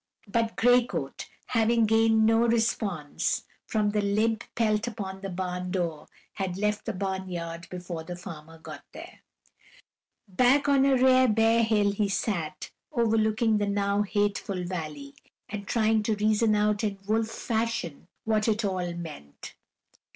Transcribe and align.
But 0.27 0.55
Gray 0.55 0.83
Coat, 0.87 1.29
having 1.45 1.85
gained 1.85 2.25
no 2.25 2.47
response 2.47 3.43
from 3.67 3.91
the 3.91 4.01
limp 4.01 4.43
pelt 4.55 4.87
upon 4.87 5.21
the 5.21 5.29
barn 5.29 5.69
door, 5.69 6.07
had 6.33 6.57
left 6.57 6.85
the 6.85 6.93
barn 6.93 7.29
yard 7.29 7.67
before 7.69 8.03
the 8.03 8.15
farmer 8.15 8.57
got 8.57 8.81
there. 8.93 9.21
Back 10.27 10.67
on 10.67 10.85
a 10.85 10.97
great 10.97 11.35
bare 11.35 11.61
hill 11.61 11.91
he 11.91 12.09
sat, 12.09 12.71
overlooking 12.91 13.59
the 13.59 13.67
now 13.69 14.01
hateful 14.01 14.63
valley, 14.65 15.13
and 15.47 15.67
trying 15.67 16.01
to 16.01 16.15
reason 16.15 16.55
out 16.55 16.83
in 16.83 16.97
wolf 17.05 17.27
fashion 17.27 18.07
what 18.23 18.47
it 18.47 18.65
all 18.65 18.93
meant. 18.95 19.53